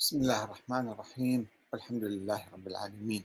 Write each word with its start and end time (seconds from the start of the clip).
بسم 0.00 0.16
الله 0.24 0.44
الرحمن 0.44 0.88
الرحيم. 0.88 1.46
والحمد 1.72 2.04
لله 2.04 2.40
رب 2.56 2.66
العالمين. 2.68 3.24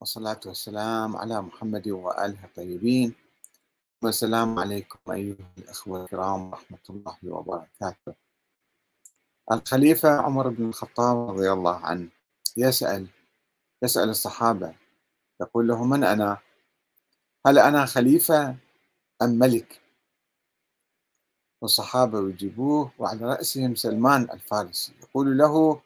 والصلاة 0.00 0.40
والسلام 0.46 1.16
على 1.16 1.42
محمد 1.42 1.88
وآله 1.88 2.44
الطيبين. 2.44 3.14
والسلام 4.02 4.58
عليكم 4.58 5.12
أيها 5.12 5.50
الأخوة 5.58 6.04
الكرام 6.04 6.40
ورحمة 6.50 6.86
الله 6.90 7.18
وبركاته. 7.24 8.14
الخليفة 9.52 10.10
عمر 10.22 10.48
بن 10.48 10.68
الخطاب 10.68 11.30
رضي 11.30 11.50
الله 11.52 11.76
عنه 11.76 12.08
يسأل 12.56 13.06
يسأل 13.82 14.08
الصحابة 14.08 14.74
يقول 15.40 15.68
له 15.68 15.84
من 15.84 16.04
أنا؟ 16.04 16.38
هل 17.46 17.58
أنا 17.58 17.86
خليفة 17.86 18.56
أم 19.22 19.30
ملك؟ 19.30 19.80
والصحابة 21.60 22.28
يجيبوه 22.28 22.90
وعلى 22.98 23.26
رأسهم 23.26 23.74
سلمان 23.74 24.22
الفارسي. 24.22 24.92
يقول 25.02 25.38
له 25.38 25.80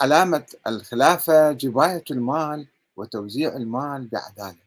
علامة 0.00 0.46
الخلافة 0.66 1.52
جباية 1.52 2.04
المال 2.10 2.66
وتوزيع 2.96 3.56
المال 3.56 4.08
بعدالة. 4.08 4.66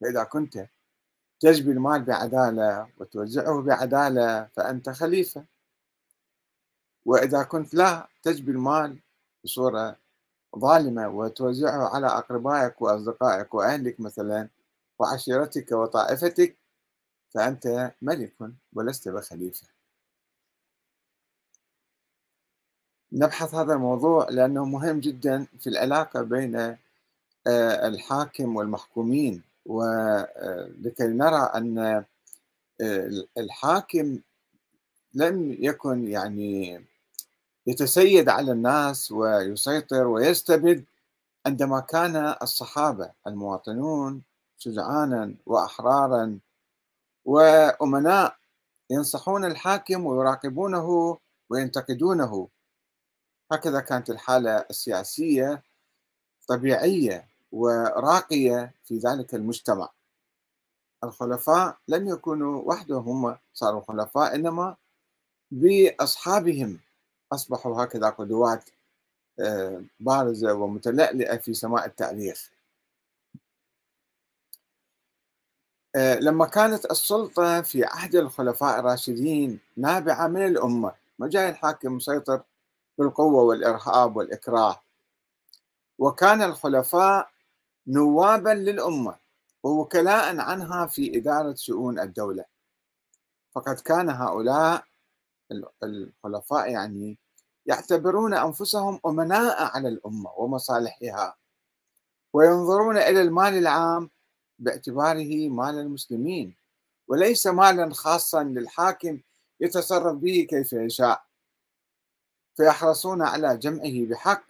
فإذا 0.00 0.24
كنت 0.24 0.66
تجبي 1.40 1.72
المال 1.72 2.02
بعدالة 2.02 2.88
وتوزعه 2.98 3.62
بعدالة 3.62 4.48
فأنت 4.56 4.90
خليفة. 4.90 5.44
وإذا 7.06 7.42
كنت 7.42 7.74
لا 7.74 8.08
تجبي 8.22 8.50
المال 8.52 8.98
بصورة 9.44 9.96
ظالمة 10.58 11.08
وتوزعه 11.08 11.94
على 11.94 12.06
أقربائك 12.06 12.82
وأصدقائك 12.82 13.54
وأهلك 13.54 14.00
مثلا 14.00 14.48
وعشيرتك 14.98 15.72
وطائفتك 15.72 16.56
فأنت 17.34 17.92
ملك 18.02 18.32
ولست 18.72 19.08
بخليفة. 19.08 19.66
نبحث 23.12 23.54
هذا 23.54 23.72
الموضوع 23.72 24.28
لأنه 24.30 24.64
مهم 24.64 25.00
جدا 25.00 25.46
في 25.60 25.66
العلاقة 25.66 26.22
بين 26.22 26.56
آه، 27.46 27.88
الحاكم 27.88 28.56
والمحكومين 28.56 29.42
ولكي 29.66 31.04
نرى 31.06 31.50
أن 31.54 31.78
آه، 32.80 33.24
الحاكم 33.38 34.18
لم 35.14 35.56
يكن 35.60 36.08
يعني 36.08 36.84
يتسيد 37.66 38.28
على 38.28 38.52
الناس 38.52 39.12
ويسيطر 39.12 40.06
ويستبد 40.06 40.84
عندما 41.46 41.80
كان 41.80 42.16
الصحابة 42.42 43.10
المواطنون 43.26 44.22
شجعانا 44.58 45.34
وأحرارا 45.46 46.38
وأمناء 47.30 48.36
ينصحون 48.90 49.44
الحاكم 49.44 50.06
ويراقبونه 50.06 51.18
وينتقدونه. 51.50 52.48
هكذا 53.52 53.80
كانت 53.80 54.10
الحالة 54.10 54.66
السياسية 54.70 55.62
طبيعية 56.48 57.28
وراقية 57.52 58.74
في 58.84 58.98
ذلك 58.98 59.34
المجتمع. 59.34 59.88
الخلفاء 61.04 61.78
لم 61.88 62.08
يكونوا 62.08 62.62
وحدهم 62.62 63.26
هم 63.26 63.38
صاروا 63.52 63.80
خلفاء 63.80 64.34
إنما 64.34 64.76
بأصحابهم. 65.50 66.80
أصبحوا 67.32 67.84
هكذا 67.84 68.08
قدوات 68.08 68.70
آه، 69.40 69.82
بارزة 70.00 70.54
ومتلألئة 70.54 71.36
في 71.36 71.54
سماء 71.54 71.86
التاريخ. 71.86 72.50
لما 75.96 76.46
كانت 76.46 76.84
السلطة 76.84 77.62
في 77.62 77.84
عهد 77.84 78.16
الخلفاء 78.16 78.80
الراشدين 78.80 79.60
نابعة 79.76 80.26
من 80.28 80.46
الأمة 80.46 80.92
ما 81.18 81.28
جاي 81.28 81.48
الحاكم 81.48 81.92
مسيطر 81.92 82.42
بالقوة 82.98 83.42
والإرهاب 83.42 84.16
والإكراه. 84.16 84.80
وكان 85.98 86.42
الخلفاء 86.42 87.30
نوابا 87.86 88.50
للأمة 88.50 89.16
ووكلاء 89.62 90.38
عنها 90.38 90.86
في 90.86 91.18
إدارة 91.18 91.54
شؤون 91.54 91.98
الدولة. 91.98 92.44
فقد 93.52 93.80
كان 93.80 94.08
هؤلاء 94.10 94.84
الخلفاء 95.82 96.70
يعني 96.70 97.18
يعتبرون 97.66 98.34
أنفسهم 98.34 99.00
أمناء 99.06 99.76
على 99.76 99.88
الأمة 99.88 100.30
ومصالحها 100.36 101.36
وينظرون 102.32 102.96
إلى 102.96 103.22
المال 103.22 103.54
العام 103.58 104.10
باعتباره 104.60 105.48
مال 105.48 105.78
المسلمين 105.78 106.54
وليس 107.08 107.46
مالا 107.46 107.94
خاصا 107.94 108.42
للحاكم 108.42 109.20
يتصرف 109.60 110.16
به 110.16 110.46
كيف 110.50 110.72
يشاء. 110.72 111.24
فيحرصون 112.56 113.22
على 113.22 113.56
جمعه 113.56 114.06
بحق 114.06 114.44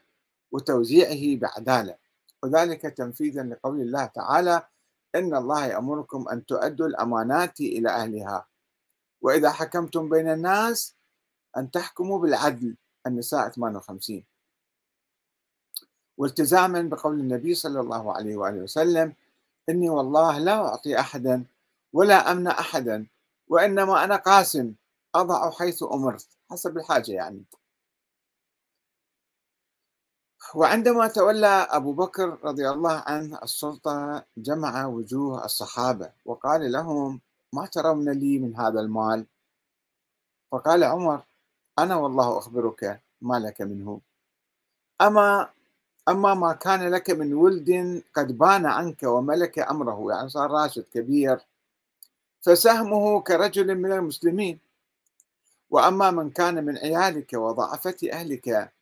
وتوزيعه 0.52 1.40
بعدالة. 1.40 1.96
وذلك 2.42 2.82
تنفيذا 2.82 3.42
لقول 3.42 3.80
الله 3.80 4.06
تعالى 4.06 4.66
إن 5.14 5.34
الله 5.34 5.66
يأمركم 5.66 6.28
أن 6.28 6.46
تؤدوا 6.46 6.86
الأمانات 6.86 7.60
إلى 7.60 7.90
أهلها. 7.90 8.46
وإذا 9.20 9.50
حكمتم 9.50 10.08
بين 10.08 10.28
الناس 10.28 10.94
أن 11.56 11.70
تحكموا 11.70 12.18
بالعدل. 12.18 12.76
النساء 13.06 13.48
58 13.48 14.24
والتزاما 16.16 16.82
بقول 16.82 17.20
النبي 17.20 17.54
صلى 17.54 17.80
الله 17.80 18.12
عليه 18.12 18.36
وآله 18.36 18.62
وسلم 18.62 19.14
إني 19.70 19.90
والله 19.90 20.38
لا 20.38 20.52
أعطي 20.52 21.00
أحدا 21.00 21.44
ولا 21.92 22.32
أمنع 22.32 22.50
أحدا 22.50 23.06
وإنما 23.48 24.04
أنا 24.04 24.16
قاسم 24.16 24.74
أضع 25.14 25.50
حيث 25.50 25.82
أمرت 25.82 26.26
حسب 26.50 26.76
الحاجة 26.76 27.12
يعني. 27.12 27.44
وعندما 30.54 31.08
تولى 31.08 31.46
أبو 31.70 31.92
بكر 31.92 32.38
رضي 32.44 32.70
الله 32.70 33.02
عنه 33.06 33.38
السلطة 33.42 34.24
جمع 34.36 34.86
وجوه 34.86 35.44
الصحابة 35.44 36.12
وقال 36.24 36.72
لهم 36.72 37.20
ما 37.52 37.66
ترون 37.66 38.08
لي 38.10 38.38
من 38.38 38.56
هذا 38.56 38.80
المال؟ 38.80 39.26
فقال 40.52 40.84
عمر 40.84 41.22
أنا 41.78 41.96
والله 41.96 42.38
أخبرك 42.38 43.00
ما 43.20 43.38
لك 43.38 43.62
منه. 43.62 44.00
أما 45.00 45.48
أما 46.10 46.34
ما 46.34 46.52
كان 46.52 46.90
لك 46.90 47.10
من 47.10 47.34
ولد 47.34 48.02
قد 48.14 48.38
بان 48.38 48.66
عنك 48.66 49.02
وملك 49.02 49.58
أمره 49.58 50.06
يعني 50.10 50.28
صار 50.28 50.50
راشد 50.50 50.84
كبير. 50.94 51.40
فسهمه 52.40 53.20
كرجل 53.20 53.74
من 53.74 53.92
المسلمين. 53.92 54.58
وأما 55.70 56.10
من 56.10 56.30
كان 56.30 56.64
من 56.64 56.78
عيالك 56.78 57.32
وضعفة 57.32 57.96
أهلك 58.12 58.72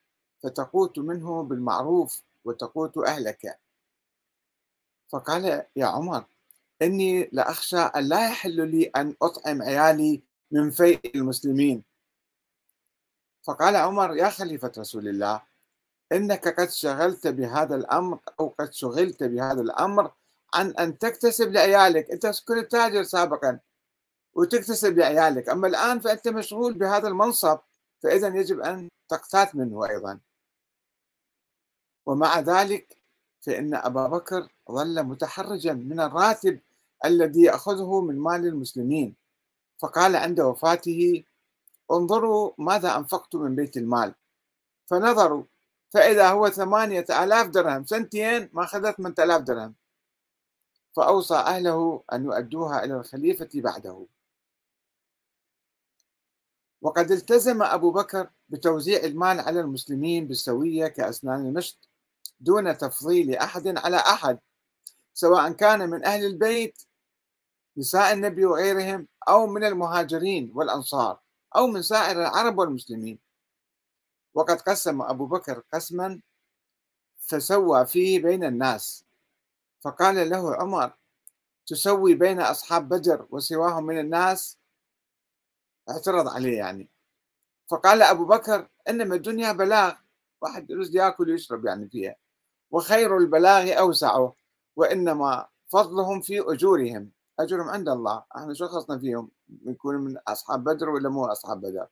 فتقوت 0.43 0.99
منه 0.99 1.43
بالمعروف 1.43 2.23
وتقوت 2.45 2.99
أهلك. 2.99 3.59
فقال 5.09 5.63
يا 5.77 5.87
عمر 5.87 6.25
إني 6.83 7.29
لأخشى 7.33 7.79
أن 7.79 8.09
لا 8.09 8.29
يحل 8.29 8.71
لي 8.71 8.85
أن 8.97 9.15
أطعم 9.23 9.63
عيالي 9.63 10.23
من 10.51 10.71
فيء 10.71 11.01
المسلمين. 11.15 11.83
فقال 13.43 13.77
عمر 13.77 14.17
يا 14.17 14.29
خليفة 14.29 14.73
رسول 14.79 15.09
الله 15.09 15.43
إنك 16.13 16.61
قد 16.61 16.71
شغلت 16.71 17.27
بهذا 17.27 17.75
الأمر 17.75 18.19
أو 18.41 18.49
قد 18.49 18.73
شغلت 18.73 19.23
بهذا 19.23 19.61
الأمر 19.61 20.13
عن 20.55 20.71
أن 20.71 20.99
تكتسب 20.99 21.53
لعيالك. 21.53 22.11
أنت 22.11 22.27
كنت 22.49 22.71
تاجر 22.73 23.03
سابقا 23.03 23.59
وتكتسب 24.35 24.99
لعيالك. 24.99 25.49
أما 25.49 25.69
الآن 25.69 26.01
فأنت 26.01 26.29
مشغول 26.29 26.75
بهذا 26.75 27.09
المنصب 27.09 27.59
فإذا 28.03 28.29
يجب 28.29 28.61
أن 28.61 28.89
تقتات 29.09 29.55
منه 29.55 29.87
أيضا. 29.87 30.19
ومع 32.07 32.41
ذلك 32.41 32.97
فإن 33.41 33.75
أبا 33.75 34.07
بكر 34.07 34.49
ظل 34.71 35.03
متحرجا 35.03 35.73
من 35.73 36.01
الراتب 36.01 36.61
الذي 37.05 37.43
يأخذه 37.43 38.01
من 38.01 38.19
مال 38.19 38.47
المسلمين 38.47 39.15
فقال 39.79 40.17
عند 40.17 40.41
وفاته 40.41 41.25
انظروا 41.91 42.53
ماذا 42.59 42.97
أنفقت 42.97 43.35
من 43.35 43.57
بيت 43.57 43.77
المال. 43.77 44.15
فنظروا 44.87 45.43
فإذا 45.91 46.29
هو 46.31 46.49
ثمانية 46.51 47.05
آلاف 47.11 47.49
درهم 47.49 47.85
سنتين 47.85 48.51
ما 48.53 48.65
أخذت 48.65 48.97
8000 48.97 49.43
درهم. 49.43 49.75
فأوصى 50.97 51.35
أهله 51.35 52.03
أن 52.13 52.25
يؤدوها 52.25 52.85
إلى 52.85 52.95
الخليفة 52.95 53.49
بعده. 53.55 54.07
وقد 56.83 57.11
التزم 57.11 57.63
أبو 57.63 57.91
بكر 57.91 58.31
بتوزيع 58.49 59.05
المال 59.05 59.41
على 59.41 59.61
المسلمين 59.61 60.27
بالسوية 60.27 60.87
كأسنان 60.87 61.47
المشط 61.47 61.89
دون 62.41 62.79
تفضيل 62.79 63.35
أحد 63.35 63.79
على 63.79 63.97
أحد 63.97 64.39
سواء 65.15 65.53
كان 65.53 65.91
من 65.91 66.05
أهل 66.05 66.25
البيت 66.27 66.83
نساء 67.77 68.13
النبي 68.13 68.45
وغيرهم 68.45 69.09
أو 69.29 69.47
من 69.47 69.65
المهاجرين 69.65 70.53
والأنصار 70.55 71.19
أو 71.57 71.67
من 71.67 71.83
سائر 71.83 72.21
العرب 72.21 72.59
والمسلمين. 72.59 73.28
وقد 74.39 74.61
قسم 74.61 75.03
أبو 75.03 75.27
بكر 75.27 75.63
قسما 75.75 76.21
فسوى 77.19 77.87
فيه 77.87 78.23
بين 78.23 78.45
الناس. 78.45 79.05
فقال 79.81 80.31
له 80.31 80.57
عمر 80.57 80.93
تسوي 81.67 82.15
بين 82.15 82.41
أصحاب 82.41 82.89
بدر 82.89 83.27
وسواهم 83.31 83.87
من 83.87 84.01
الناس؟ 84.01 84.59
اعترض 85.91 86.29
عليه 86.29 86.59
يعني. 86.59 86.89
فقال 87.71 88.03
أبو 88.03 88.25
بكر 88.25 88.69
إنما 88.89 89.15
الدنيا 89.15 89.53
بلاغ 89.53 89.95
واحد 90.41 90.71
يريد 90.71 90.95
يأكل 90.95 91.31
ويشرب 91.31 91.67
يعني 91.67 91.89
فيها 91.89 92.17
وخير 92.71 93.19
البلاغ 93.19 93.79
أوسعه 93.79 94.35
وإنما 94.77 95.49
فضلهم 95.69 96.21
في 96.21 96.41
أجورهم. 96.41 97.11
أجرهم 97.41 97.69
عند 97.69 97.89
الله. 97.89 98.25
إحنا 98.37 98.55
شو 98.55 98.67
خصنا 98.69 98.99
فيهم؟ 98.99 99.31
يكون 99.67 99.95
من 99.95 100.19
أصحاب 100.19 100.65
بدر 100.65 100.89
ولا 100.91 101.09
مو 101.09 101.27
أصحاب 101.27 101.61
بدر؟ 101.61 101.87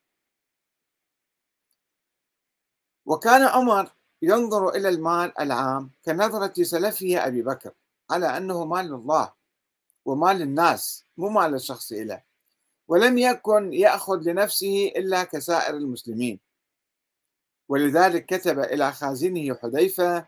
وكان 3.07 3.43
عمر 3.43 3.91
ينظر 4.23 4.69
إلى 4.69 4.89
المال 4.89 5.41
العام 5.41 5.91
كنظرة 6.05 6.63
سلفه 6.63 7.27
أبي 7.27 7.43
بكر 7.43 7.71
على 8.11 8.37
أنه 8.37 8.65
مال 8.65 8.95
الله 8.95 9.33
ومال 10.05 10.43
الناس 10.43 11.05
مو 11.17 11.29
مال 11.29 11.55
الشخص 11.55 11.93
له 11.93 12.23
ولم 12.89 13.19
يكن 13.19 13.73
يأخذ 13.73 14.23
لنفسه 14.31 14.93
إلا 14.97 15.25
كسائر 15.25 15.77
المسلمين. 15.77 16.41
ولذلك 17.69 18.27
كتب 18.27 18.59
إلى 18.59 18.93
خازنه 18.93 19.55
حذيفة 19.55 20.27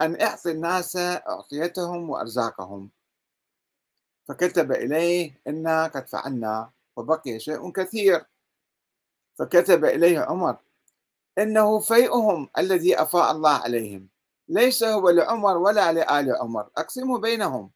أن 0.00 0.20
اعطي 0.20 0.50
الناس 0.50 0.96
أعطيتهم 0.96 2.10
وأرزاقهم. 2.10 2.90
فكتب 4.28 4.72
إليه 4.72 5.40
إنا 5.46 5.86
قد 5.86 6.08
فعلنا 6.08 6.70
وبقي 6.96 7.40
شيء 7.40 7.70
كثير. 7.72 8.24
فكتب 9.38 9.84
إليه 9.84 10.18
عمر 10.18 10.56
إنه 11.38 11.80
فيئهم 11.80 12.50
الذي 12.58 13.02
أفاء 13.02 13.30
الله 13.30 13.50
عليهم. 13.50 14.08
ليس 14.48 14.84
هو 14.84 15.10
لعمر 15.10 15.56
ولا 15.56 15.92
لآل 15.92 16.36
عمر. 16.36 16.70
أقسموا 16.76 17.18
بينهم. 17.18 17.70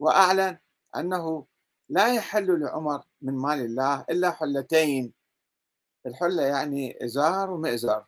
وأعلن 0.00 0.58
أنه 0.96 1.46
لا 1.88 2.14
يحل 2.14 2.60
لعمر 2.60 3.04
من 3.22 3.34
مال 3.34 3.60
الله 3.60 4.00
إلا 4.10 4.30
حلتين. 4.30 5.14
الحلة 6.06 6.42
يعني 6.42 7.04
إزار 7.04 7.50
ومئزر 7.50 8.04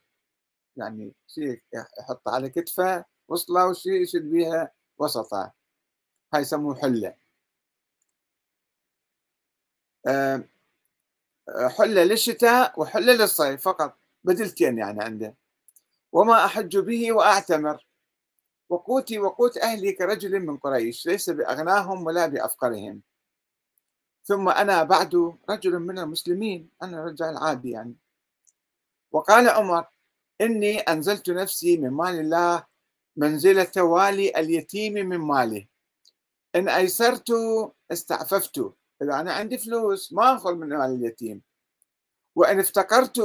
يعني 0.76 1.14
شيء 1.26 1.62
يحط 2.00 2.28
على 2.28 2.50
كتفه 2.50 3.04
وصلة 3.28 3.66
وشيء 3.68 4.02
يشد 4.02 4.22
بيها 4.22 4.72
وسطه. 4.98 5.52
هاي 6.34 6.42
يسموه 6.42 6.74
حلة. 6.74 7.16
حلة 11.78 12.04
للشتاء 12.04 12.80
وحلة 12.80 13.12
للصيف 13.12 13.62
فقط. 13.62 13.98
بدلتين 14.26 14.78
يعني 14.78 15.02
عنده. 15.02 15.36
وما 16.12 16.44
أحج 16.44 16.78
به 16.78 17.12
وأعتمر. 17.12 17.86
وقوتي 18.68 19.18
وقوت 19.18 19.58
أهلي 19.58 19.92
كرجل 19.92 20.40
من 20.40 20.56
قريش 20.56 21.06
ليس 21.06 21.30
بأغناهم 21.30 22.06
ولا 22.06 22.26
بأفقرهم. 22.26 23.02
ثم 24.24 24.48
أنا 24.48 24.82
بعد 24.82 25.34
رجل 25.50 25.78
من 25.78 25.98
المسلمين 25.98 26.70
أنا 26.82 27.04
رجال 27.04 27.36
عادي 27.36 27.70
يعني. 27.70 27.94
وقال 29.12 29.48
عمر 29.48 29.84
إني 30.40 30.78
أنزلت 30.78 31.30
نفسي 31.30 31.76
من 31.76 31.90
مال 31.90 32.20
الله 32.20 32.66
منزلة 33.16 33.72
والي 33.82 34.40
اليتيم 34.40 34.92
من 34.92 35.18
ماله. 35.18 35.66
إن 36.54 36.68
أيسرت 36.68 37.32
استعففت 37.92 38.58
إذا 39.02 39.20
أنا 39.20 39.32
عندي 39.32 39.58
فلوس 39.58 40.12
ما 40.12 40.34
أخذ 40.34 40.54
من 40.54 40.68
مال 40.68 40.94
اليتيم. 40.94 41.42
وإن 42.36 42.58
افتقرت 42.60 43.20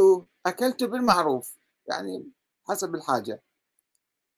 أكلت 0.46 0.84
بالمعروف 0.84 1.58
يعني 1.88 2.32
حسب 2.68 2.96
الحاجة. 2.96 3.42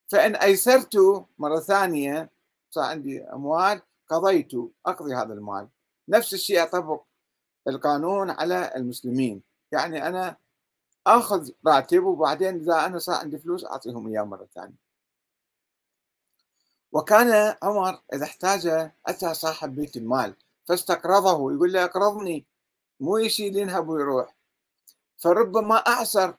فإن 0.08 0.36
أيسرت 0.36 0.98
مرة 1.38 1.60
ثانية 1.60 2.30
صار 2.70 2.84
عندي 2.84 3.24
أموال 3.24 3.82
قضيت 4.10 4.52
أقضي 4.86 5.16
هذا 5.16 5.34
المال. 5.34 5.68
نفس 6.10 6.34
الشيء 6.34 6.64
أطبق 6.64 7.04
القانون 7.68 8.30
على 8.30 8.72
المسلمين. 8.76 9.44
يعني 9.72 10.08
أنا 10.08 10.38
آخذ 11.08 11.52
راتب 11.68 12.04
وبعدين 12.04 12.56
إذا 12.56 12.86
أنا 12.86 13.00
صار 13.00 13.16
عندي 13.16 13.40
فلوس 13.40 13.66
أعطيهم 13.66 14.08
إياه 14.08 14.24
مرة 14.24 14.48
ثانية. 14.56 14.84
وكان 16.92 17.56
عمر 17.64 18.02
إذا 18.14 18.24
احتاج 18.24 18.92
أتى 19.08 19.34
صاحب 19.34 19.76
بيت 19.76 19.98
المال 19.98 20.36
فاستقرضه 20.66 21.54
يقول 21.54 21.74
له 21.74 21.84
اقرضني. 21.84 22.46
مو 23.00 23.18
يشيل 23.18 23.58
ينهب 23.58 23.90
ويروح. 23.90 24.36
فربما 25.24 25.76
اعسر 25.76 26.38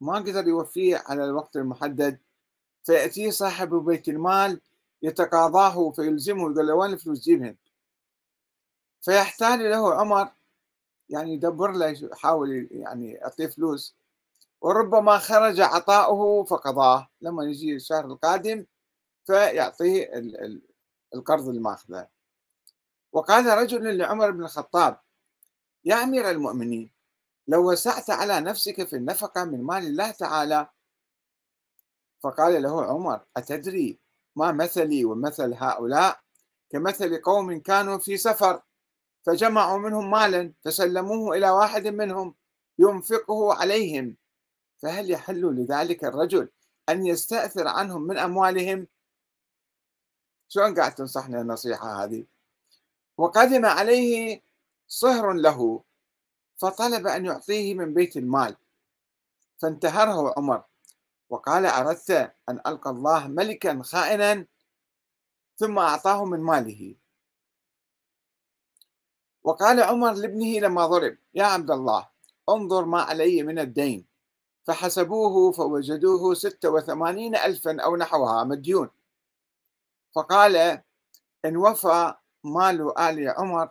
ما 0.00 0.14
قدر 0.14 0.48
يوفيه 0.48 1.02
على 1.06 1.24
الوقت 1.24 1.56
المحدد. 1.56 2.20
فياتيه 2.84 3.30
صاحب 3.30 3.74
بيت 3.74 4.08
المال 4.08 4.60
يتقاضاه 5.02 5.90
فيلزمه 5.90 6.40
يقول 6.40 6.66
له 6.66 6.74
وين 6.74 6.92
الفلوس 6.92 7.20
جيبهن 7.20 7.56
فيحتاج 9.00 9.60
له 9.60 9.94
عمر 9.94 10.28
يعني 11.08 11.34
يدبر 11.34 11.72
له 11.72 11.86
يحاول 11.86 12.68
يعني 12.70 13.12
يعطيه 13.12 13.46
فلوس. 13.46 13.96
وربما 14.60 15.18
خرج 15.18 15.60
عطاؤه 15.60 16.44
فقضاه. 16.44 17.08
لما 17.20 17.44
يجي 17.44 17.74
الشهر 17.76 18.04
القادم 18.04 18.66
فيعطيه 19.24 20.10
القرض 21.14 21.48
الماخذه 21.48 22.08
وقال 23.12 23.58
رجل 23.58 23.98
لعمر 23.98 24.30
بن 24.30 24.44
الخطاب 24.44 25.00
يا 25.84 26.02
أمير 26.02 26.30
المؤمنين 26.30 27.01
لو 27.48 27.70
وسعت 27.72 28.10
على 28.10 28.40
نفسك 28.40 28.88
في 28.88 28.96
النفقة 28.96 29.44
من 29.44 29.62
مال 29.62 29.86
الله 29.86 30.10
تعالى؟ 30.10 30.68
فقال 32.20 32.62
له 32.62 32.84
عمر 32.84 33.20
أتدري 33.36 33.98
ما 34.36 34.52
مثلي 34.52 35.04
ومثل 35.04 35.54
هؤلاء؟ 35.54 36.20
كمثل 36.70 37.22
قوم 37.22 37.60
كانوا 37.60 37.98
في 37.98 38.16
سفر 38.16 38.62
فجمعوا 39.26 39.78
منهم 39.78 40.10
مالا 40.10 40.52
فسلموه 40.64 41.36
إلى 41.36 41.50
واحد 41.50 41.86
منهم 41.86 42.34
ينفقه 42.78 43.54
عليهم. 43.54 44.16
فهل 44.82 45.10
يحل 45.10 45.40
لذلك 45.40 46.04
الرجل 46.04 46.48
أن 46.88 47.06
يستأثر 47.06 47.68
عنهم 47.68 48.02
من 48.02 48.18
أموالهم؟ 48.18 48.86
شلون 50.48 50.74
قاعد 50.74 50.94
تنصحنا 50.94 51.40
النصيحة 51.40 52.04
هذه؟ 52.04 52.24
وقدم 53.18 53.66
عليه 53.66 54.42
صهر 54.88 55.32
له. 55.32 55.82
فطلب 56.62 57.06
أن 57.06 57.26
يعطيه 57.26 57.74
من 57.74 57.94
بيت 57.94 58.16
المال. 58.16 58.56
فانتهره 59.58 60.34
عمر. 60.36 60.64
وقال 61.28 61.66
أردت 61.66 62.10
أن 62.48 62.60
ألقى 62.66 62.90
الله 62.90 63.28
ملكا 63.28 63.82
خائنا 63.82 64.46
ثم 65.56 65.78
أعطاه 65.78 66.24
من 66.24 66.40
ماله. 66.40 66.94
وقال 69.44 69.82
عمر 69.82 70.12
لابنه 70.12 70.58
لما 70.58 70.86
ضرب 70.86 71.18
يا 71.34 71.44
عبد 71.44 71.70
الله 71.70 72.08
انظر 72.48 72.84
ما 72.84 73.02
علي 73.02 73.42
من 73.42 73.58
الدين. 73.58 74.06
فحسبوه 74.66 75.52
فوجدوه 75.52 76.34
ستة 76.34 76.70
وثمانين 76.70 77.36
ألفا 77.36 77.80
أو 77.80 77.96
نحوها 77.96 78.44
مديون. 78.44 78.90
فقال 80.14 80.56
إن 81.44 81.56
وفى 81.56 82.14
مال 82.44 82.98
آل 82.98 83.28
عمر 83.28 83.70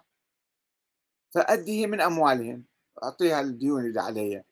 فأده 1.32 1.88
من 1.88 2.02
أموالهم. 2.02 2.71
أعطيها 3.04 3.42
الديون 3.42 3.86
اللي 3.86 4.02
علي 4.02 4.44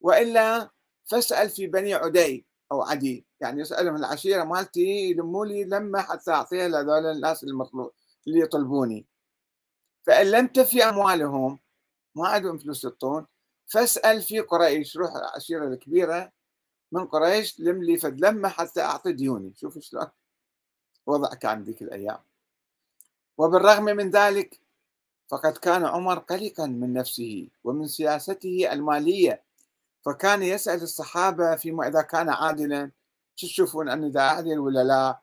وإلا 0.00 0.70
فاسأل 1.04 1.50
في 1.50 1.66
بني 1.66 1.94
عدي 1.94 2.46
أو 2.72 2.82
عدي 2.82 3.26
يعني 3.40 3.60
يسألهم 3.60 3.96
العشيرة 3.96 4.44
مالتي 4.44 5.10
يلموا 5.10 5.46
لي 5.46 5.64
لما 5.64 6.02
حتى 6.02 6.30
أعطيها 6.30 6.68
لهذول 6.68 7.06
الناس 7.06 7.44
المطلوب 7.44 7.92
اللي 8.26 8.40
يطلبوني. 8.40 9.06
فإن 10.06 10.26
لم 10.30 10.46
تفي 10.46 10.84
أموالهم 10.84 11.58
ما 12.14 12.28
عندهم 12.28 12.58
فلوس 12.58 12.84
يعطون 12.84 13.26
فاسأل 13.66 14.22
في 14.22 14.40
قريش. 14.40 14.96
روح 14.96 15.16
العشيرة 15.16 15.68
الكبيرة 15.68 16.32
من 16.92 17.06
قريش 17.06 17.60
لم 17.60 17.82
لي 17.82 17.96
فد 17.96 18.20
لما 18.20 18.48
حتى 18.48 18.80
أعطي 18.80 19.12
ديوني. 19.12 19.54
شوف 19.56 19.78
شلون 19.78 20.06
وضع 21.06 21.34
كان 21.34 21.62
ذيك 21.62 21.82
الأيام. 21.82 22.18
وبالرغم 23.38 23.84
من 23.84 24.10
ذلك 24.10 24.60
فقد 25.28 25.58
كان 25.58 25.84
عمر 25.84 26.18
قلقا 26.18 26.66
من 26.66 26.92
نفسه 26.92 27.48
ومن 27.64 27.88
سياسته 27.88 28.72
المالية 28.72 29.44
فكان 30.04 30.42
يسأل 30.42 30.82
الصحابة 30.82 31.56
فيما 31.56 31.88
إذا 31.88 32.02
كان 32.02 32.28
عادلا 32.28 32.90
شو 33.36 33.46
تشوفون 33.46 33.88
أن 33.88 34.04
إذا 34.04 34.20
عادل 34.20 34.58
ولا 34.58 34.84
لا؟ 34.84 35.20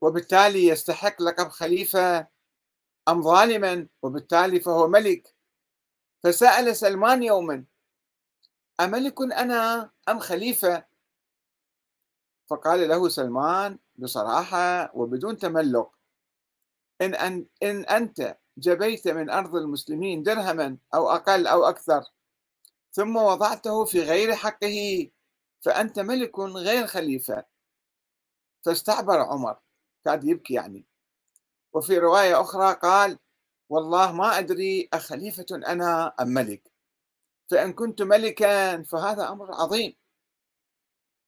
وبالتالي 0.00 0.66
يستحق 0.66 1.22
لقب 1.22 1.48
خليفة 1.48 2.26
أم 3.08 3.22
ظالما؟ 3.22 3.86
وبالتالي 4.02 4.60
فهو 4.60 4.88
ملك. 4.88 5.34
فسأل 6.22 6.76
سلمان 6.76 7.22
يوما 7.22 7.64
أملك 8.80 9.20
أنا 9.20 9.90
أم 10.08 10.18
خليفة؟ 10.18 10.84
فقال 12.46 12.88
له 12.88 13.08
سلمان 13.08 13.78
بصراحة 13.96 14.96
وبدون 14.96 15.36
تملق. 15.36 15.95
إن, 17.02 17.14
أن, 17.14 17.46
إن 17.62 17.84
أنت 17.84 18.38
جبيت 18.58 19.08
من 19.08 19.30
أرض 19.30 19.56
المسلمين 19.56 20.22
درهما 20.22 20.78
أو 20.94 21.10
أقل 21.10 21.46
أو 21.46 21.64
أكثر 21.64 22.04
ثم 22.92 23.16
وضعته 23.16 23.84
في 23.84 24.00
غير 24.02 24.34
حقه 24.34 25.10
فأنت 25.60 25.98
ملك 25.98 26.38
غير 26.38 26.86
خليفة. 26.86 27.44
فاستعبر 28.64 29.20
عمر 29.20 29.58
كاد 30.04 30.24
يبكي 30.24 30.54
يعني. 30.54 30.86
وفي 31.72 31.98
رواية 31.98 32.40
أخرى 32.40 32.74
قال 32.74 33.18
والله 33.68 34.12
ما 34.12 34.38
أدري 34.38 34.88
أخليفة 34.92 35.46
أنا 35.52 36.14
أم 36.20 36.28
ملك. 36.28 36.72
فإن 37.50 37.72
كنت 37.72 38.02
ملكا 38.02 38.82
فهذا 38.82 39.28
أمر 39.28 39.54
عظيم. 39.54 39.96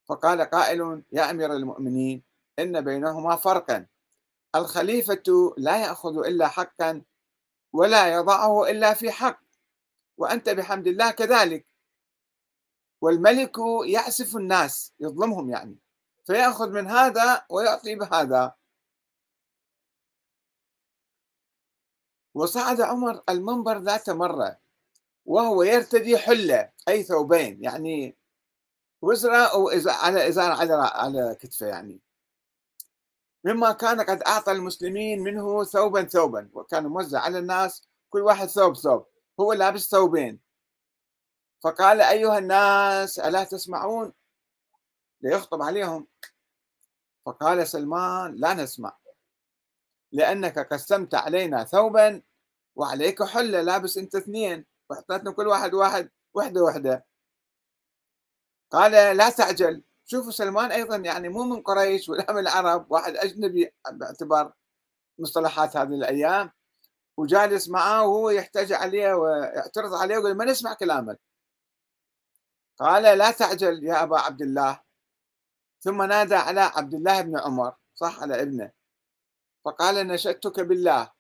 فقال 0.09 0.41
قائل 0.41 1.03
يا 1.13 1.31
أمير 1.31 1.53
المؤمنين 1.53 2.23
إن 2.59 2.81
بينهما 2.81 3.37
فرقا. 3.37 3.87
الخليفة 4.55 5.55
لا 5.59 5.83
يأخذ 5.83 6.26
إلا 6.26 6.49
حقا 6.49 7.02
ولا 7.73 8.12
يضعه 8.14 8.71
إلا 8.71 8.95
في 8.95 9.11
حق 9.11 9.40
وأنت 10.19 10.49
بحمد 10.49 10.87
الله 10.87 11.11
كذلك. 11.11 11.67
والملك 13.00 13.57
يعسف 13.87 14.37
الناس 14.37 14.93
يظلمهم 15.00 15.50
يعني 15.50 15.78
فيأخذ 16.26 16.71
من 16.71 16.87
هذا 16.87 17.47
ويعطي 17.50 17.95
بهذا. 17.95 18.55
وصعد 22.35 22.81
عمر 22.81 23.23
المنبر 23.28 23.78
ذات 23.78 24.11
مرة 24.11 24.59
وهو 25.26 25.62
يرتدي 25.62 26.19
حلة 26.19 26.73
أي 26.88 27.02
ثوبين 27.02 27.64
يعني 27.64 28.17
وزرة 29.02 29.37
أو 29.37 29.71
على 29.87 30.28
إزار 30.28 30.52
على 30.52 30.75
على 30.75 31.37
كتفه 31.40 31.67
يعني. 31.67 32.00
مما 33.45 33.73
كان 33.73 34.00
قد 34.00 34.23
أعطى 34.23 34.52
المسلمين 34.52 35.23
منه 35.23 35.64
ثوبا 35.64 36.04
ثوبا 36.04 36.50
وكان 36.52 36.87
موزع 36.87 37.21
على 37.21 37.38
الناس 37.38 37.88
كل 38.11 38.21
واحد 38.21 38.47
ثوب 38.47 38.76
ثوب. 38.76 39.07
هو 39.40 39.52
لابس 39.52 39.90
ثوبين. 39.90 40.40
فقال 41.64 42.00
أيها 42.00 42.38
الناس 42.38 43.18
ألا 43.18 43.45
تسمعون؟ 43.45 44.12
ليخطب 45.21 45.62
عليهم. 45.62 46.07
فقال 47.26 47.68
سلمان 47.68 48.35
لا 48.35 48.54
نسمع. 48.54 48.99
لأنك 50.12 50.59
قسمت 50.59 51.14
علينا 51.14 51.64
ثوبا 51.64 52.23
وعليك 52.76 53.23
حلة 53.23 53.61
لابس 53.61 53.99
أنت 53.99 54.14
اثنين 54.14 54.66
وأعطيتنا 54.90 55.33
كل 55.33 55.47
واحد 55.47 55.75
واحد 55.75 56.11
وحدة 56.35 56.62
وحدة. 56.62 57.07
قال 58.71 59.16
لا 59.16 59.30
تعجل. 59.30 59.83
شوفوا 60.11 60.31
سلمان 60.31 60.73
أيضا 60.73 60.97
يعني 60.97 61.29
مو 61.29 61.45
من 61.45 61.62
قريش 61.62 62.09
ولا 62.09 62.33
من 62.33 62.38
العرب 62.38 62.93
واحد 62.93 63.17
أجنبي 63.17 63.75
باعتبار 63.93 64.53
مصطلحات 65.19 65.77
هذه 65.77 65.95
الأيام 65.95 66.50
وجالس 67.17 67.69
معاه 67.69 68.07
وهو 68.07 68.31
يحتاج 68.31 68.73
عليه 68.73 69.15
ويعترض 69.15 69.95
عليه 69.95 70.19
ويقول 70.19 70.37
ما 70.37 70.45
نسمع 70.45 70.75
كلامك. 70.75 71.21
قال 72.79 73.19
لا 73.19 73.31
تعجل 73.31 73.85
يا 73.85 74.03
أبا 74.03 74.19
عبد 74.19 74.43
الله. 74.43 74.81
ثم 75.81 76.03
نادى 76.03 76.35
على 76.35 76.61
عبد 76.61 76.95
الله 76.95 77.23
بن 77.23 77.38
عمر 77.38 77.75
صح 77.95 78.23
على 78.23 78.43
ابنه. 78.43 78.73
فقال 79.65 80.07
نشدتك 80.07 80.61
بالله. 80.61 81.12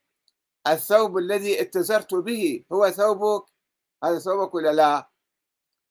الثوب 0.66 1.18
الذي 1.18 1.60
اتزرت 1.60 2.14
به 2.14 2.64
هو 2.72 2.90
ثوبك؟ 2.90 3.46
هذا 4.04 4.18
ثوبك 4.18 4.54
ولا 4.54 4.72
لا؟ 4.72 5.10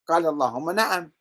قال 0.08 0.25
اللهم 0.25 0.72
نعم. 0.72 1.17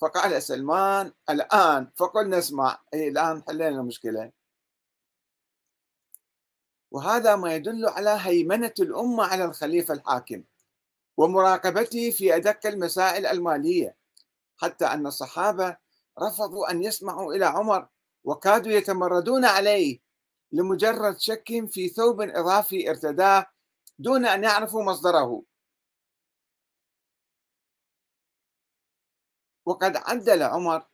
فقال 0.00 0.42
سلمان 0.42 1.12
الآن 1.30 1.90
فقل 1.96 2.30
نسمع. 2.30 2.78
أي 2.94 3.08
الآن 3.08 3.42
حلينا 3.42 3.68
المشكلة 3.68 4.32
وهذا 6.90 7.36
ما 7.36 7.54
يدل 7.54 7.88
على 7.88 8.18
هيمنة 8.20 8.74
الأمة 8.80 9.24
على 9.24 9.44
الخليفة 9.44 9.94
الحاكم 9.94 10.42
ومراقبته 11.16 12.10
في 12.10 12.36
أدق 12.36 12.66
المسائل 12.66 13.26
المالية 13.26 13.96
حتى 14.56 14.84
أن 14.84 15.06
الصحابة 15.06 15.76
رفضوا 16.22 16.70
أن 16.70 16.82
يسمعوا 16.82 17.34
إلى 17.34 17.44
عمر 17.44 17.88
وكادوا 18.24 18.72
يتمردون 18.72 19.44
عليه 19.44 19.98
لمجرد 20.52 21.18
شك 21.18 21.66
في 21.68 21.88
ثوب 21.88 22.20
إضافي 22.20 22.90
ارتداه 22.90 23.46
دون 23.98 24.26
أن 24.26 24.44
يعرفوا 24.44 24.82
مصدره. 24.82 25.42
وقد 29.66 29.96
عدل 29.96 30.42
عمر 30.42 30.86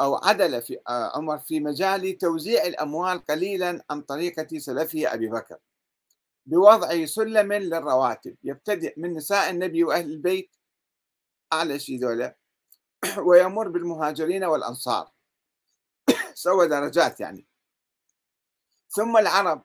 أو 0.00 0.14
عدل 0.14 0.62
في 0.62 0.78
آه، 0.88 1.16
عمر 1.16 1.38
في 1.38 1.60
مجال 1.60 2.18
توزيع 2.18 2.62
الأموال 2.62 3.26
قليلا 3.26 3.84
عن 3.90 4.02
طريقة 4.02 4.58
سلفه 4.58 5.14
أبي 5.14 5.28
بكر 5.28 5.58
بوضع 6.48 7.04
سلم 7.04 7.52
للرواتب. 7.52 8.36
يبتدئ 8.44 9.00
من 9.00 9.14
نساء 9.14 9.50
النبي 9.50 9.84
وأهل 9.84 10.10
البيت 10.10 10.56
أعلى 11.52 11.78
شيء 11.78 12.00
ذولا 12.00 12.36
ويمر 13.26 13.68
بالمهاجرين 13.68 14.44
والأنصار. 14.44 15.12
سوى 16.34 16.68
درجات 16.68 17.20
يعني. 17.20 17.46
ثم 18.88 19.16
العرب 19.16 19.64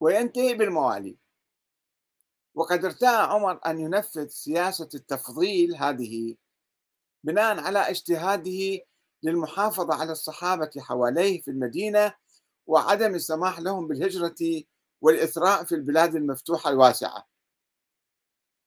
وينتهي 0.00 0.54
بالموالي. 0.54 1.18
وقد 2.54 2.84
ارتأى 2.84 3.16
عمر 3.16 3.60
أن 3.66 3.80
ينفذ 3.80 4.28
سياسة 4.28 4.88
التفضيل 4.94 5.76
هذه 5.76 6.36
بناء 7.24 7.60
على 7.60 7.78
اجتهاده 7.78 8.80
للمحافظة 9.22 9.94
على 9.94 10.12
الصحابة 10.12 10.70
حواليه 10.78 11.42
في 11.42 11.50
المدينة 11.50 12.14
وعدم 12.66 13.14
السماح 13.14 13.60
لهم 13.60 13.88
بالهجرة 13.88 14.62
والإثراء 15.00 15.64
في 15.64 15.74
البلاد 15.74 16.14
المفتوحة 16.14 16.70
الواسعة. 16.70 17.26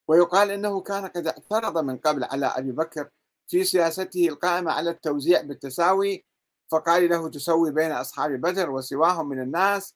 ويقال 0.08 0.52
إنه 0.52 0.82
كان 0.82 1.06
قد 1.08 1.28
اعترض 1.28 1.78
من 1.78 1.98
قبل 1.98 2.24
على 2.24 2.46
أبي 2.46 2.72
بكر 2.72 3.10
في 3.48 3.64
سياسته 3.64 4.28
القائمة 4.28 4.72
على 4.72 4.90
التوزيع 4.90 5.42
بالتساوي 5.42 6.26
فقال 6.72 7.10
له 7.10 7.30
تسوي 7.30 7.72
بين 7.72 7.92
أصحاب 7.92 8.32
بدر 8.32 8.70
وسواهم 8.70 9.30
من 9.30 9.42
الناس. 9.42 9.96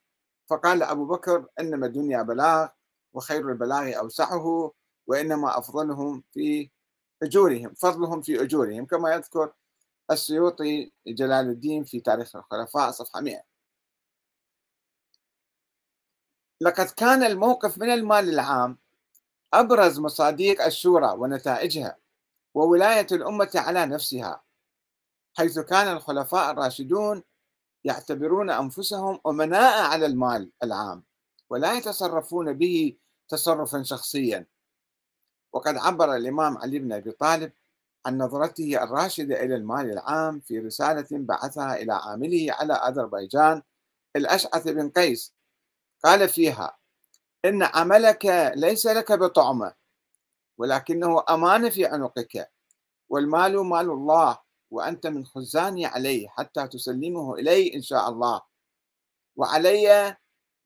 فقال 0.50 0.82
أبو 0.82 1.06
بكر 1.06 1.46
إنما 1.60 1.86
الدنيا 1.86 2.22
بلاغ 2.22 2.68
وخير 3.12 3.48
البلاغ 3.48 3.98
أوسعه 3.98 4.72
وإنما 5.06 5.58
أفضلهم 5.58 6.24
في 6.32 6.70
أجورهم 7.22 7.74
فضلهم 7.74 8.22
في 8.22 8.42
أجورهم. 8.42 8.86
كما 8.86 9.14
يذكر 9.14 9.52
السيوطي 10.10 10.92
جلال 11.06 11.50
الدين 11.50 11.84
في 11.84 12.00
تاريخ 12.00 12.36
الخلفاء 12.36 12.90
صفحة 12.90 13.20
100 13.20 13.42
لقد 16.60 16.86
كان 16.86 17.22
الموقف 17.22 17.78
من 17.78 17.90
المال 17.90 18.28
العام 18.28 18.78
أبرز 19.54 20.00
مصاديق 20.00 20.64
الشورى 20.64 21.12
ونتائجها 21.18 21.96
وولاية 22.54 23.06
الأمة 23.12 23.50
على 23.54 23.86
نفسها 23.86 24.42
حيث 25.38 25.58
كان 25.58 25.96
الخلفاء 25.96 26.50
الراشدون 26.50 27.22
يعتبرون 27.84 28.50
أنفسهم 28.50 29.20
أمناء 29.26 29.82
على 29.90 30.06
المال 30.06 30.52
العام 30.62 31.04
ولا 31.50 31.74
يتصرفون 31.78 32.52
به 32.52 32.96
تصرفا 33.28 33.82
شخصيا. 33.82 34.46
وقد 35.52 35.76
عبر 35.76 36.16
الإمام 36.16 36.58
علي 36.58 36.78
بن 36.78 36.92
أبي 36.92 37.10
طالب 37.10 37.52
عن 38.06 38.18
نظرته 38.18 38.82
الراشدة 38.82 39.42
إلى 39.42 39.54
المال 39.54 39.90
العام 39.90 40.40
في 40.40 40.58
رسالة 40.58 41.06
بعثها 41.12 41.76
إلى 41.76 41.92
عامله 41.92 42.46
على 42.52 42.72
أذربيجان 42.72 43.62
الأشعث 44.16 44.68
بن 44.68 44.90
قيس. 44.90 45.34
قال 46.04 46.28
فيها 46.28 46.78
إن 47.44 47.62
عملك 47.62 48.52
ليس 48.56 48.86
لك 48.86 49.12
بطعمة 49.12 49.74
ولكنه 50.58 51.24
أمانة 51.30 51.68
في 51.70 51.86
عنقك 51.86 52.50
والمال 53.08 53.56
مال 53.64 53.90
الله 53.90 54.38
وأنت 54.70 55.06
من 55.06 55.26
خزاني 55.26 55.86
عليه 55.86 56.28
حتى 56.28 56.68
تسلمه 56.68 57.34
إلي 57.34 57.74
إن 57.74 57.82
شاء 57.82 58.08
الله. 58.08 58.42
وعلي 59.36 60.16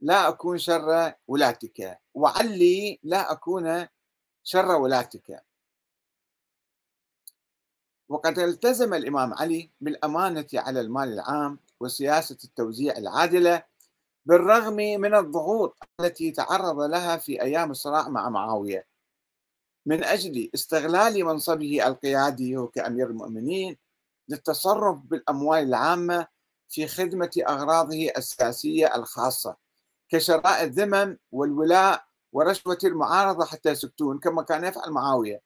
لا 0.00 0.28
أكون 0.28 0.58
شر 0.58 1.12
ولاتك 1.28 1.98
وعلي 2.14 2.98
لا 3.02 3.32
أكون 3.32 3.86
شر 4.44 4.70
ولاتك 4.70 5.42
وقد 8.08 8.38
التزم 8.38 8.94
الإمام 8.94 9.34
علي 9.34 9.70
بالأمانة 9.80 10.46
على 10.54 10.80
المال 10.80 11.12
العام 11.12 11.58
وسياسة 11.80 12.38
التوزيع 12.44 12.96
العادلة 12.96 13.62
بالرغم 14.26 14.76
من 14.76 15.14
الضغوط 15.14 15.76
التي 16.00 16.30
تعرض 16.30 16.80
لها 16.80 17.16
في 17.16 17.42
أيام 17.42 17.70
الصراع 17.70 18.08
مع 18.08 18.28
معاوية. 18.28 18.86
من 19.86 20.04
أجل 20.04 20.50
استغلال 20.54 21.24
منصبه 21.24 21.86
القيادي 21.86 22.66
كأمير 22.74 23.06
المؤمنين 23.06 23.76
للتصرف 24.28 24.96
بالأموال 24.96 25.64
العامة 25.64 26.26
في 26.68 26.86
خدمة 26.86 27.30
أغراضه 27.48 28.08
السياسية 28.16 28.96
الخاصة 28.96 29.56
كشراء 30.08 30.64
الذمم 30.64 31.18
والولاء 31.32 32.04
ورشوة 32.32 32.78
المعارضة 32.84 33.44
حتى 33.44 33.70
يسكتون 33.70 34.18
كما 34.18 34.42
كان 34.42 34.64
يفعل 34.64 34.90
معاوية. 34.90 35.42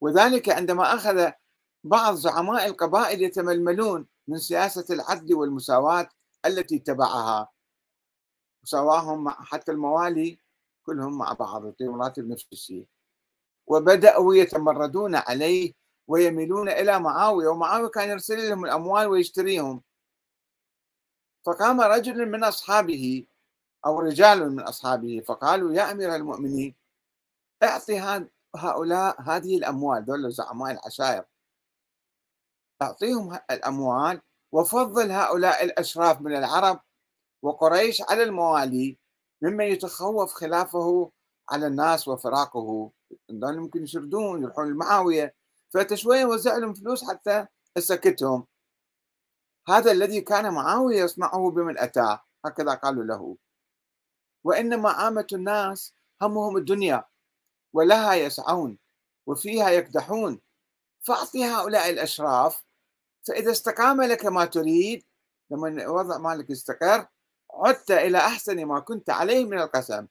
وذلك 0.00 0.48
عندما 0.48 0.94
أخذ 0.94 1.30
بعض 1.84 2.14
زعماء 2.14 2.66
القبائل 2.66 3.22
يتململون 3.22 4.06
من 4.28 4.38
سياسة 4.38 4.94
العدل 4.94 5.34
والمساواة 5.34 6.08
التي 6.46 6.76
اتبعها. 6.76 7.48
وسواهم 8.62 9.24
مع 9.24 9.32
حتى 9.44 9.72
الموالي 9.72 10.38
كلهم 10.86 11.18
مع 11.18 11.32
بعض 11.32 11.64
يعطيهم 11.64 12.02
راتب 12.02 12.28
نفس 12.28 12.46
الشيء 12.52 12.86
وبدأوا 13.66 14.34
يتمردون 14.34 15.14
عليه 15.14 15.72
ويميلون 16.08 16.68
إلى 16.68 17.00
معاوية 17.00 17.48
ومعاوية 17.48 17.88
كان 17.88 18.08
يرسل 18.08 18.48
لهم 18.48 18.64
الأموال 18.64 19.06
ويشتريهم. 19.06 19.82
فقام 21.46 21.80
رجل 21.80 22.30
من 22.30 22.44
أصحابه 22.44 23.26
أو 23.86 24.00
رجال 24.00 24.50
من 24.52 24.60
أصحابه 24.60 25.20
فقالوا 25.20 25.72
يا 25.74 25.90
أمير 25.90 26.14
المؤمنين 26.14 26.74
أعطي 27.62 28.26
هؤلاء 28.56 29.22
هذه 29.22 29.58
الأموال 29.58 30.04
دول 30.04 30.32
زعماء 30.32 30.70
العشائر. 30.72 31.24
أعطيهم 32.82 33.38
الأموال 33.50 34.20
وفضل 34.52 35.10
هؤلاء 35.10 35.64
الأشراف 35.64 36.20
من 36.20 36.36
العرب 36.36 36.80
وقريش 37.42 38.02
على 38.02 38.22
الموالي 38.22 38.98
ممن 39.42 39.64
يتخوف 39.64 40.32
خلافه 40.32 41.10
على 41.50 41.66
الناس 41.66 42.08
وفراقه. 42.08 42.90
ممكن 43.30 43.82
يشردون 43.82 44.42
يروحون 44.42 44.72
لمعاوية 44.72 45.34
فتشوية 45.74 46.24
وزع 46.24 46.56
لهم 46.56 46.74
فلوس 46.74 47.04
حتى 47.10 47.46
يسكتهم 47.76 48.46
هذا 49.68 49.92
الذي 49.92 50.20
كان 50.20 50.54
معاوية 50.54 51.02
يصنعه 51.02 51.50
بمن 51.50 51.78
أتاه. 51.78 52.20
هكذا 52.44 52.74
قالوا 52.74 53.04
له. 53.04 53.36
وإنما 54.44 54.90
عامة 54.90 55.26
الناس 55.32 55.94
همهم 56.22 56.56
الدنيا 56.56 57.04
ولها 57.72 58.14
يسعون 58.14 58.78
وفيها 59.26 59.70
يكدحون. 59.70 60.40
فأعطي 61.00 61.44
هؤلاء 61.44 61.90
الأشراف 61.90 62.64
فإذا 63.28 63.50
استقام 63.52 64.02
لك 64.02 64.26
ما 64.26 64.44
تريد 64.44 65.04
لما 65.50 65.68
الوضع 65.68 66.18
مالك 66.18 66.50
استقر 66.50 67.06
عدت 67.54 67.90
إلى 67.90 68.18
أحسن 68.18 68.64
ما 68.64 68.80
كنت 68.80 69.10
عليه 69.10 69.44
من 69.44 69.58
القسم. 69.58 70.06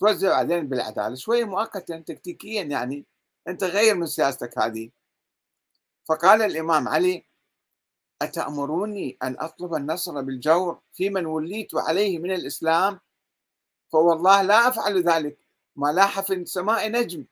توزع 0.00 0.34
علينا 0.34 0.68
بالعدالة. 0.68 1.14
شوية 1.14 1.44
مؤقتا 1.44 1.98
تكتيكيا 1.98 2.62
يعني 2.62 3.06
أنت 3.48 3.64
غير 3.64 3.94
من 3.94 4.06
سياستك 4.06 4.58
هذه. 4.58 4.90
فقال 6.04 6.42
الإمام 6.42 6.88
علي 6.88 7.26
أتأمروني 8.22 9.18
أن 9.22 9.36
أطلب 9.38 9.74
النصر 9.74 10.22
بالجور 10.22 10.80
في 10.92 11.10
من 11.10 11.26
وليت 11.26 11.74
عليه 11.74 12.18
من 12.18 12.30
الإسلام؟ 12.34 13.00
فوالله 13.92 14.42
لا 14.42 14.68
أفعل 14.68 15.02
ذلك. 15.02 15.38
ما 15.76 15.92
لاح 15.92 16.20
في 16.20 16.34
السماء 16.34 16.88
نجم. 16.88 17.24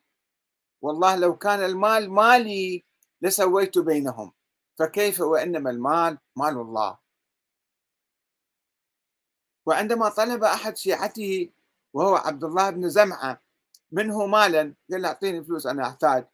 والله 0.81 1.15
لو 1.15 1.37
كان 1.37 1.59
المال 1.59 2.11
مالي 2.11 2.83
لسويت 3.21 3.77
بينهم. 3.77 4.31
فكيف 4.79 5.21
وإنما 5.21 5.69
المال؟ 5.69 6.17
مال 6.35 6.57
الله. 6.57 6.97
وعندما 9.65 10.09
طلب 10.09 10.43
أحد 10.43 10.77
شيعته 10.77 11.49
وهو 11.93 12.15
عبد 12.15 12.43
الله 12.43 12.69
بن 12.69 12.89
زمعة 12.89 13.41
منه 13.91 14.25
مالا 14.25 14.75
قال 14.91 15.01
له 15.01 15.07
أعطيني 15.07 15.43
فلوس 15.43 15.67
أنا 15.67 15.87
أحتاج. 15.87 16.27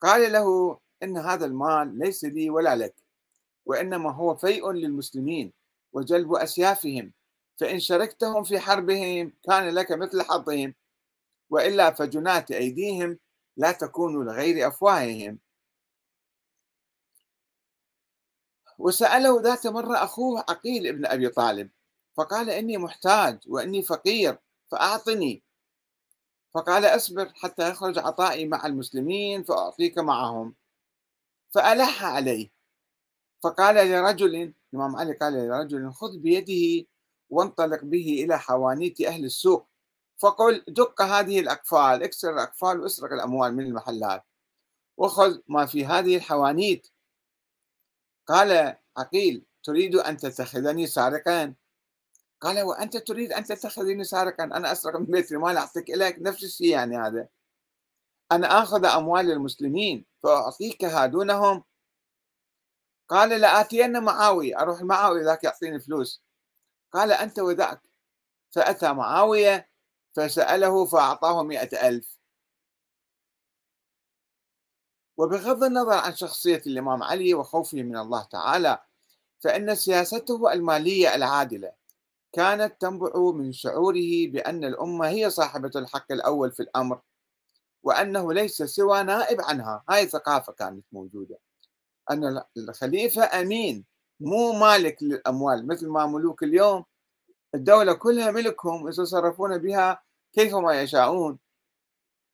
قال 0.00 0.32
له 0.32 0.78
إن 1.02 1.16
هذا 1.16 1.46
المال 1.46 1.98
ليس 1.98 2.24
لي 2.24 2.50
ولا 2.50 2.76
لك 2.76 2.94
وإنما 3.66 4.12
هو 4.12 4.34
فيء 4.36 4.70
للمسلمين 4.70 5.52
وجلب 5.92 6.34
أسيافهم. 6.34 7.12
فإن 7.60 7.80
شركتهم 7.80 8.44
في 8.44 8.58
حربهم 8.60 9.32
كان 9.44 9.68
لك 9.74 9.92
مثل 9.92 10.22
حظهم 10.22 10.74
وإلا 11.50 11.90
فجنات 11.94 12.50
أيديهم 12.50 13.18
لا 13.56 13.72
تكون 13.72 14.26
لغير 14.26 14.68
أفواههم. 14.68 15.38
وسأله 18.78 19.40
ذات 19.42 19.66
مرة 19.66 20.04
أخوه 20.04 20.40
عقيل 20.48 20.86
ابن 20.86 21.06
أبي 21.06 21.28
طالب 21.28 21.70
فقال 22.16 22.50
إني 22.50 22.78
محتاج 22.78 23.38
وإني 23.46 23.82
فقير 23.82 24.38
فأعطني. 24.70 25.42
فقال 26.54 26.84
أصبر 26.84 27.32
حتى 27.34 27.70
يخرج 27.70 27.98
عطائي 27.98 28.46
مع 28.48 28.66
المسلمين 28.66 29.42
فأعطيك 29.44 29.98
معهم. 29.98 30.54
فألح 31.50 32.04
عليه 32.04 32.50
فقال 33.42 33.74
لرجل 33.90 34.54
الإمام 34.74 34.96
علي 34.96 35.12
قال 35.12 35.32
لرجل 35.32 35.92
خذ 35.92 36.18
بيده 36.18 36.88
وانطلق 37.30 37.84
به 37.84 38.24
إلى 38.24 38.38
حوانيت 38.38 39.00
أهل 39.00 39.24
السوق. 39.24 39.68
فقل 40.18 40.64
دق 40.68 41.02
هذه 41.02 41.40
الأقفال 41.40 42.02
اكسر 42.02 42.34
الأقفال 42.34 42.80
واسرق 42.80 43.12
الأموال 43.12 43.54
من 43.54 43.66
المحلات. 43.66 44.24
وخذ 44.96 45.38
ما 45.48 45.66
في 45.66 45.86
هذه 45.86 46.16
الحوانيت. 46.16 46.88
قال 48.26 48.76
عقيل 48.96 49.46
تريد 49.62 49.96
أن 49.96 50.16
تتخذني 50.16 50.86
سارقا؟ 50.86 51.54
قال 52.40 52.62
وأنت 52.62 52.96
تريد 52.96 53.32
أن 53.32 53.44
تتخذني 53.44 54.04
سارقا؟ 54.04 54.44
أنا 54.44 54.72
أسرق 54.72 54.96
من 54.96 55.06
بيت 55.06 55.32
المال 55.32 55.56
أعطيك 55.56 55.90
إليك 55.90 56.16
نفس 56.18 56.44
الشيء 56.44 56.68
يعني 56.68 56.96
هذا. 56.96 57.28
أنا 58.32 58.62
آخذ 58.62 58.84
أموال 58.84 59.30
المسلمين 59.30 60.06
فأعطيكها 60.22 61.06
دونهم. 61.06 61.64
قال 63.08 63.40
لآتين 63.40 64.02
معاوية 64.02 64.60
أروح 64.60 64.82
معاوية 64.82 65.24
ذاك 65.24 65.44
يعطيني 65.44 65.80
فلوس. 65.80 66.22
قال 66.92 67.12
أنت 67.12 67.38
وذاك. 67.38 67.80
فأتى 68.50 68.92
معاوية 68.92 69.68
فسأله 70.12 70.84
فأعطاه 70.84 71.42
مئة 71.42 71.88
ألف. 71.88 72.18
وبغض 75.16 75.64
النظر 75.64 75.92
عن 75.92 76.16
شخصية 76.16 76.62
الإمام 76.66 77.02
علي 77.02 77.34
وخوفه 77.34 77.82
من 77.82 77.96
الله 77.96 78.24
تعالى 78.24 78.78
فإن 79.40 79.74
سياسته 79.74 80.52
المالية 80.52 81.14
العادلة 81.14 81.72
كانت 82.32 82.80
تنبع 82.80 83.32
من 83.32 83.52
شعوره 83.52 84.26
بأن 84.28 84.64
الأمة 84.64 85.08
هي 85.08 85.30
صاحبة 85.30 85.70
الحق 85.76 86.12
الأول 86.12 86.52
في 86.52 86.60
الأمر 86.60 87.00
وأنه 87.82 88.32
ليس 88.32 88.62
سوى 88.62 89.02
نائب 89.02 89.40
عنها. 89.40 89.84
هاي 89.90 90.06
ثقافة 90.06 90.52
كانت 90.52 90.84
موجودة. 90.92 91.38
أن 92.10 92.42
الخليفة 92.56 93.40
أمين 93.40 93.84
مو 94.20 94.52
مالك 94.52 95.02
للأموال 95.02 95.66
مثل 95.66 95.88
ما 95.88 96.06
ملوك 96.06 96.42
اليوم 96.42 96.84
الدولة 97.54 97.92
كلها 97.94 98.30
ملكهم 98.30 98.88
يتصرفون 98.88 99.58
بها 99.58 100.02
كيفما 100.32 100.82
يشاءون. 100.82 101.38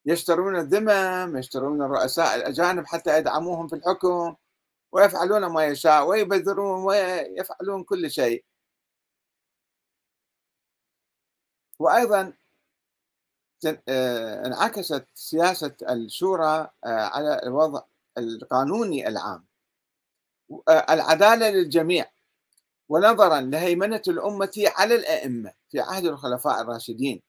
يشترون 0.06 0.56
الذمم 0.56 1.36
يشترون 1.36 1.82
الرؤساء 1.82 2.34
الأجانب 2.36 2.86
حتى 2.86 3.18
يدعموهم 3.18 3.68
في 3.68 3.76
الحكم 3.76 4.36
ويفعلون 4.92 5.46
ما 5.46 5.66
يشاء 5.66 6.06
ويبذرون 6.08 6.84
ويفعلون 6.84 7.84
كل 7.84 8.10
شيء. 8.10 8.44
وأيضا 11.78 12.32
آه، 13.88 14.46
انعكست 14.46 15.06
سياسة 15.14 15.76
الشورى 15.90 16.70
آه، 16.84 16.88
على 16.88 17.40
الوضع 17.42 17.82
القانوني 18.18 19.08
العام. 19.08 19.44
العدالة 20.68 21.50
للجميع 21.50 22.10
ونظرا 22.88 23.40
لهيمنة 23.40 24.02
الأمة 24.08 24.64
على 24.76 24.94
الأئمة 24.94 25.52
في 25.70 25.80
عهد 25.80 26.04
الخلفاء 26.04 26.60
الراشدين 26.60 27.22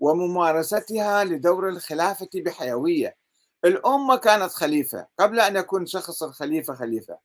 وممارستها 0.00 1.24
لدور 1.24 1.68
الخلافة 1.68 2.28
بحيوية. 2.34 3.16
الأمة 3.64 4.16
كانت 4.16 4.52
خليفة 4.52 5.08
قبل 5.18 5.40
أن 5.40 5.56
يكون 5.56 5.86
شخص 5.86 6.22
الخليفة 6.22 6.74
خليفة. 6.74 7.18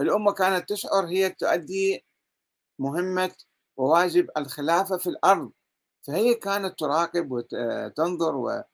الأمة 0.00 0.32
كانت 0.32 0.68
تشعر 0.68 1.06
هي 1.06 1.30
تؤدي 1.30 2.04
مهمة 2.78 3.32
وواجب 3.76 4.30
الخلافة 4.36 4.96
في 4.96 5.06
الأرض. 5.06 5.52
فهي 6.06 6.34
كانت 6.34 6.78
تراقب 6.78 7.30
وتنظر 7.32 8.64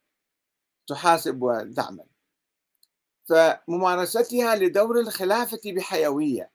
وتحاسب 0.90 1.42
وتعمل 1.42 2.06
فممارستها 3.28 4.54
لدور 4.56 5.00
الخلافة 5.00 5.60
بحيوية. 5.66 6.50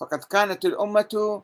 فقد 0.00 0.24
كانت 0.24 0.64
الأمة 0.64 1.42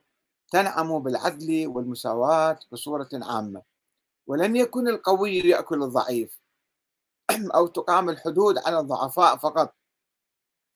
تنعم 0.53 0.99
بالعدل 0.99 1.67
والمساواة 1.67 2.59
بصورة 2.73 3.09
عامة 3.13 3.63
ولم 4.27 4.57
يكن 4.57 4.89
القوي 4.89 5.39
يأكل 5.39 5.83
الضعيف 5.83 6.41
أو 7.55 7.67
تقام 7.67 8.11
الحدود 8.11 8.59
على 8.59 8.79
الضعفاء 8.79 9.37
فقط 9.37 9.75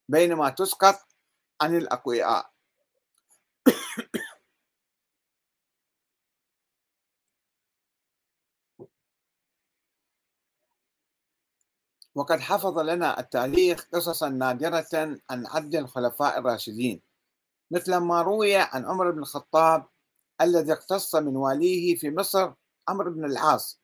بينما 0.09 0.51
تسقط 0.51 0.99
عن 1.61 1.77
الأقوياء. 1.77 2.51
وقد 12.17 12.41
حفظ 12.41 12.79
لنا 12.79 13.21
التاريخ 13.21 13.89
قصصا 13.93 14.29
نادرة 14.29 15.19
عن 15.31 15.47
عدل 15.47 15.79
الخلفاء 15.79 16.39
الراشدين 16.39 17.03
مثل 17.71 17.97
ما 17.97 18.23
روي 18.23 18.57
عن 18.57 18.85
عمر 18.85 19.11
بن 19.11 19.19
الخطاب 19.19 19.85
الذي 20.41 20.73
اقتص 20.73 21.15
من 21.15 21.37
واليه 21.37 21.97
في 21.97 22.11
مصر 22.11 22.53
عمرو 22.89 23.11
بن 23.11 23.25
العاص 23.25 23.81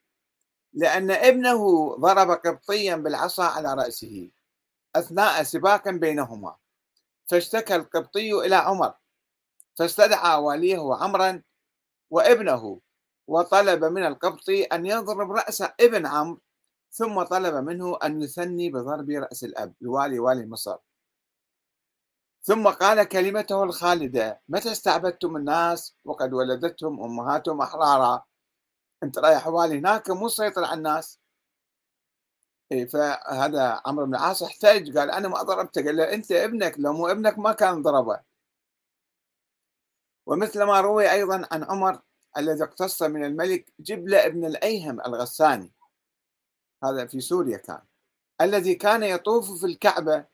لأن 0.72 1.10
ابنه 1.10 1.94
ضرب 1.96 2.30
قبطيا 2.30 2.96
بالعصا 2.96 3.44
على 3.44 3.74
رأسه 3.74 4.30
أثناء 4.96 5.42
سباق 5.42 5.88
بينهما 5.88 6.56
فاشتكى 7.26 7.76
القبطي 7.76 8.32
إلى 8.32 8.56
عمر 8.56 8.94
فاستدعى 9.74 10.40
واليه 10.40 10.94
عمرا 10.94 11.42
وابنه 12.10 12.80
وطلب 13.26 13.84
من 13.84 14.06
القبطي 14.06 14.64
أن 14.64 14.86
يضرب 14.86 15.30
رأس 15.32 15.62
ابن 15.80 16.06
عمرو 16.06 16.40
ثم 16.92 17.22
طلب 17.22 17.54
منه 17.54 17.98
أن 18.04 18.22
يثني 18.22 18.70
بضرب 18.70 19.10
رأس 19.10 19.44
الأب 19.44 19.74
الوالي 19.82 20.18
والي 20.18 20.46
مصر. 20.46 20.78
ثم 22.42 22.68
قال 22.68 23.04
كلمته 23.04 23.64
الخالدة 23.64 24.40
متى 24.48 24.72
استعبدتم 24.72 25.36
الناس؟ 25.36 25.96
وقد 26.04 26.32
ولدتهم 26.32 27.04
أمهاتهم 27.04 27.60
أحرارا. 27.60 28.22
أنت 29.02 29.18
رايح 29.18 29.46
والي 29.46 29.78
هناك 29.78 30.10
مو 30.10 30.28
سيطر 30.28 30.64
على 30.64 30.78
الناس. 30.78 31.20
إيه 32.72 32.86
فهذا 32.86 33.82
عمرو 33.86 34.06
بن 34.06 34.14
العاص 34.14 34.42
احتج 34.42 34.98
قال 34.98 35.10
أنا 35.10 35.28
ما 35.28 35.42
ضربته. 35.42 35.84
قال 35.84 35.96
له 35.96 36.14
أنت 36.14 36.32
ابنك 36.32 36.74
لو 36.78 36.92
مو 36.92 37.06
ابنك 37.06 37.38
ما 37.38 37.52
كان 37.52 37.82
ضربه. 37.82 38.20
ومثل 40.26 40.62
ما 40.62 40.80
روي 40.80 41.12
أيضا 41.12 41.48
عن 41.52 41.64
عمر 41.64 42.00
الذي 42.38 42.64
اقتص 42.64 43.02
من 43.02 43.24
الملك 43.24 43.72
جبلة 43.80 44.26
ابن 44.26 44.44
الأيهم 44.44 45.00
الغساني. 45.00 45.72
هذا 46.84 47.06
في 47.06 47.20
سوريا 47.20 47.56
كان. 47.56 47.82
الذي 48.40 48.74
كان 48.74 49.02
يطوف 49.02 49.60
في 49.60 49.66
الكعبة 49.66 50.24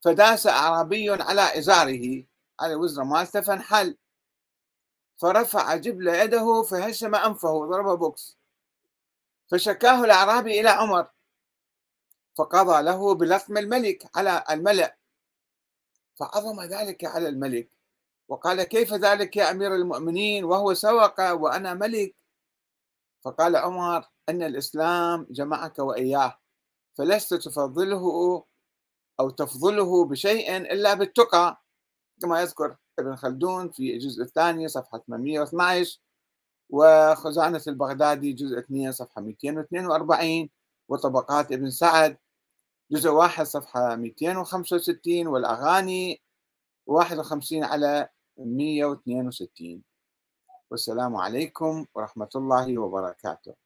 فداس 0.00 0.46
أعرابي 0.46 1.10
على 1.10 1.58
إزاره 1.58 2.24
على 2.60 2.74
وزر 2.74 3.04
مالته 3.04 3.40
فانحل 3.40 3.96
فرفع 5.16 5.76
جبلة 5.76 6.16
يده 6.16 6.62
فهشم 6.62 7.14
أنفه 7.14 7.50
وضربه 7.50 7.94
بوكس. 7.94 8.36
فشكاه 9.50 10.04
الأعرابي 10.04 10.60
إلى 10.60 10.68
عمر. 10.68 11.06
فقضى 12.38 12.82
له 12.82 13.14
بلطم 13.14 13.56
الملك 13.56 14.10
على 14.16 14.44
الملأ. 14.50 14.96
فعظم 16.14 16.62
ذلك 16.62 17.04
على 17.04 17.28
الملك. 17.28 17.68
وقال 18.28 18.62
كيف 18.62 18.92
ذلك 18.94 19.36
يا 19.36 19.50
أمير 19.50 19.74
المؤمنين؟ 19.74 20.44
وهو 20.44 20.74
سوق 20.74 21.32
وأنا 21.32 21.74
ملك. 21.74 22.14
فقال 23.24 23.56
عمر 23.56 24.11
أن 24.28 24.42
الإسلام 24.42 25.26
جمعك 25.30 25.78
وإياه 25.78 26.38
فلست 26.98 27.34
تفضله 27.34 28.44
أو 29.20 29.30
تفضله 29.30 30.04
بشيء 30.04 30.56
إلا 30.56 30.94
بالتقى 30.94 31.62
كما 32.22 32.40
يذكر 32.40 32.76
ابن 32.98 33.16
خلدون 33.16 33.70
في 33.70 33.94
الجزء 33.94 34.22
الثاني 34.22 34.68
صفحة 34.68 34.98
812 34.98 36.00
وخزانة 36.70 37.62
البغدادي 37.68 38.32
جزء 38.32 38.58
2 38.58 38.92
صفحة 38.92 39.22
242 39.22 40.50
وطبقات 40.88 41.52
ابن 41.52 41.70
سعد 41.70 42.18
جزء 42.90 43.10
واحد 43.10 43.46
صفحة 43.46 43.96
265 43.96 45.26
والأغاني 45.26 46.22
51 46.86 47.64
على 47.64 48.08
162 48.38 49.82
والسلام 50.70 51.16
عليكم 51.16 51.86
ورحمة 51.94 52.28
الله 52.36 52.78
وبركاته. 52.78 53.61